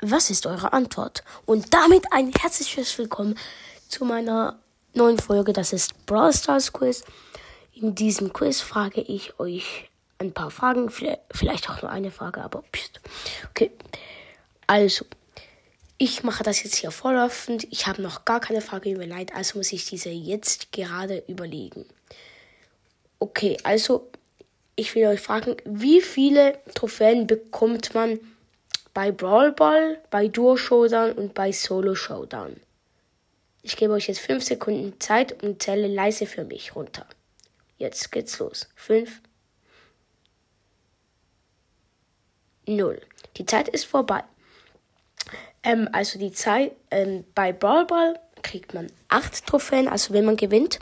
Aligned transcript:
Was 0.00 0.30
ist 0.30 0.46
eure 0.46 0.72
Antwort? 0.72 1.24
Und 1.44 1.74
damit 1.74 2.12
ein 2.12 2.30
herzliches 2.30 2.96
Willkommen 2.98 3.36
zu 3.88 4.04
meiner 4.04 4.56
neuen 4.94 5.18
Folge. 5.18 5.52
Das 5.52 5.72
ist 5.72 6.06
Brawl 6.06 6.32
Stars 6.32 6.72
Quiz. 6.72 7.02
In 7.74 7.96
diesem 7.96 8.32
Quiz 8.32 8.60
frage 8.60 9.00
ich 9.00 9.40
euch 9.40 9.90
ein 10.18 10.32
paar 10.32 10.52
Fragen, 10.52 10.88
vielleicht 10.88 11.68
auch 11.68 11.82
nur 11.82 11.90
eine 11.90 12.12
Frage, 12.12 12.42
aber 12.42 12.62
pst. 12.70 13.00
Okay. 13.50 13.72
Also, 14.68 15.04
ich 15.96 16.22
mache 16.22 16.44
das 16.44 16.62
jetzt 16.62 16.76
hier 16.76 16.92
vorlaufend. 16.92 17.66
Ich 17.72 17.88
habe 17.88 18.00
noch 18.00 18.24
gar 18.24 18.38
keine 18.38 18.60
Frage 18.60 18.92
überlegt, 18.92 19.34
also 19.34 19.58
muss 19.58 19.72
ich 19.72 19.86
diese 19.86 20.10
jetzt 20.10 20.70
gerade 20.70 21.24
überlegen. 21.26 21.86
Okay, 23.18 23.56
also 23.64 24.08
ich 24.76 24.94
will 24.94 25.06
euch 25.06 25.20
fragen, 25.20 25.56
wie 25.64 26.00
viele 26.00 26.60
Trophäen 26.74 27.26
bekommt 27.26 27.94
man 27.94 28.20
bei 28.98 29.12
Brawl 29.12 29.52
Ball, 29.52 30.02
bei 30.10 30.26
Duo 30.26 30.56
Showdown 30.56 31.12
und 31.12 31.32
bei 31.32 31.52
Solo 31.52 31.94
Showdown? 31.94 32.56
Ich 33.62 33.76
gebe 33.76 33.92
euch 33.92 34.08
jetzt 34.08 34.18
5 34.18 34.42
Sekunden 34.42 34.98
Zeit 34.98 35.40
und 35.40 35.62
zähle 35.62 35.86
leise 35.86 36.26
für 36.26 36.42
mich 36.42 36.74
runter. 36.74 37.06
Jetzt 37.76 38.10
geht's 38.10 38.40
los. 38.40 38.68
5, 38.74 39.22
0. 42.66 43.00
Die 43.36 43.46
Zeit 43.46 43.68
ist 43.68 43.84
vorbei. 43.84 44.24
Ähm, 45.62 45.88
also 45.92 46.18
die 46.18 46.32
Zeit 46.32 46.72
ähm, 46.90 47.24
bei 47.36 47.52
Brawl 47.52 47.86
Ball 47.86 48.18
kriegt 48.42 48.74
man 48.74 48.90
8 49.06 49.46
Trophäen, 49.46 49.86
also 49.86 50.12
wenn 50.12 50.24
man 50.24 50.36
gewinnt. 50.36 50.80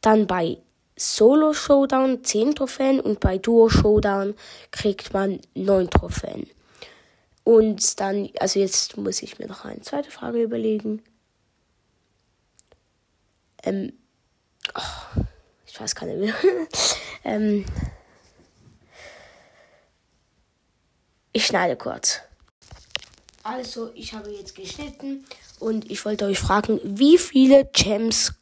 Dann 0.00 0.26
bei 0.26 0.56
Solo 0.96 1.52
Showdown 1.52 2.24
10 2.24 2.54
Trophäen 2.54 2.98
und 2.98 3.20
bei 3.20 3.36
Duo 3.36 3.68
Showdown 3.68 4.36
kriegt 4.70 5.12
man 5.12 5.38
9 5.54 5.90
Trophäen. 5.90 6.48
Und 7.44 8.00
dann, 8.00 8.30
also 8.38 8.60
jetzt 8.60 8.96
muss 8.96 9.22
ich 9.22 9.38
mir 9.38 9.48
noch 9.48 9.64
eine 9.64 9.80
zweite 9.80 10.10
Frage 10.10 10.42
überlegen. 10.42 11.02
Ähm, 13.64 13.92
oh, 14.74 15.22
ich 15.66 15.80
weiß 15.80 15.94
keine 15.94 16.16
mehr. 16.16 16.34
ähm, 17.24 17.64
ich 21.32 21.46
schneide 21.46 21.76
kurz. 21.76 22.20
Also, 23.44 23.90
ich 23.94 24.12
habe 24.12 24.30
jetzt 24.30 24.54
geschnitten 24.54 25.24
und 25.58 25.90
ich 25.90 26.04
wollte 26.04 26.26
euch 26.26 26.38
fragen, 26.38 26.80
wie 26.84 27.18
viele 27.18 27.64
Gems 27.72 28.34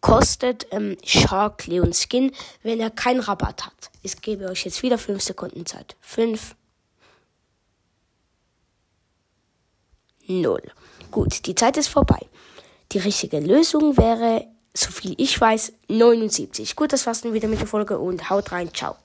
kostet 0.00 0.66
ähm, 0.70 0.96
Shark 1.04 1.66
Leon 1.66 1.92
Skin, 1.92 2.32
wenn 2.62 2.80
er 2.80 2.90
keinen 2.90 3.20
Rabatt 3.20 3.66
hat. 3.66 3.90
Ich 4.02 4.20
gebe 4.20 4.46
euch 4.46 4.64
jetzt 4.64 4.82
wieder 4.82 4.98
5 4.98 5.22
Sekunden 5.22 5.66
Zeit. 5.66 5.96
5. 6.00 6.56
0. 10.28 10.62
Gut, 11.10 11.46
die 11.46 11.54
Zeit 11.54 11.76
ist 11.76 11.88
vorbei. 11.88 12.20
Die 12.92 12.98
richtige 12.98 13.40
Lösung 13.40 13.96
wäre, 13.96 14.46
soviel 14.74 15.14
ich 15.18 15.40
weiß, 15.40 15.72
79. 15.88 16.76
Gut, 16.76 16.92
das 16.92 17.06
war's 17.06 17.22
dann 17.22 17.34
wieder 17.34 17.48
mit 17.48 17.60
der 17.60 17.66
Folge 17.66 17.98
und 17.98 18.30
haut 18.30 18.52
rein. 18.52 18.72
Ciao. 18.72 18.96